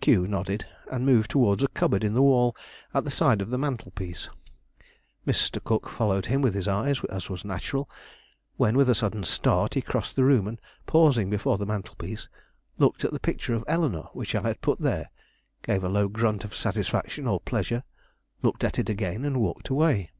Q 0.00 0.26
nodded, 0.26 0.64
and 0.90 1.04
moved 1.04 1.30
towards 1.30 1.62
a 1.62 1.68
cupboard 1.68 2.02
in 2.04 2.14
the 2.14 2.22
wall 2.22 2.56
at 2.94 3.04
the 3.04 3.10
side 3.10 3.42
of 3.42 3.50
the 3.50 3.58
mantel 3.58 3.90
piece; 3.90 4.30
Mr. 5.26 5.62
Cook 5.62 5.90
following 5.90 6.22
him 6.22 6.40
with 6.40 6.54
his 6.54 6.66
eyes, 6.66 7.04
as 7.10 7.28
was 7.28 7.44
natural, 7.44 7.90
when, 8.56 8.78
with 8.78 8.88
a 8.88 8.94
sudden 8.94 9.24
start, 9.24 9.74
he 9.74 9.82
crossed 9.82 10.16
the 10.16 10.24
room 10.24 10.48
and, 10.48 10.58
pausing 10.86 11.28
before 11.28 11.58
the 11.58 11.66
mantel 11.66 11.96
piece, 11.96 12.30
looked 12.78 13.04
at 13.04 13.12
the 13.12 13.20
picture 13.20 13.52
of 13.52 13.62
Eleanore 13.68 14.08
which 14.14 14.34
I 14.34 14.40
had 14.48 14.62
put 14.62 14.78
there, 14.80 15.10
gave 15.62 15.84
a 15.84 15.90
low 15.90 16.08
grunt 16.08 16.44
of 16.44 16.54
satisfaction 16.54 17.26
or 17.26 17.38
pleasure, 17.38 17.82
looked 18.40 18.64
at 18.64 18.78
it 18.78 18.88
again, 18.88 19.22
and 19.26 19.38
walked 19.38 19.68
away. 19.68 20.12